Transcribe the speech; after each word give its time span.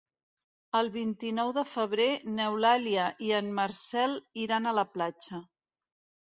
El 0.77 0.87
vint-i-nou 0.93 1.51
de 1.57 1.63
febrer 1.71 2.07
n'Eulàlia 2.37 3.03
i 3.27 3.29
en 3.41 3.53
Marcel 3.61 4.17
iran 4.47 4.67
a 4.67 4.75
la 4.81 4.87
platja. 4.97 5.43